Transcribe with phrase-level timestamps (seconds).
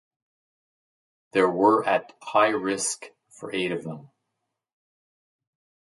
[1.33, 4.09] There were at high risk for eight of them.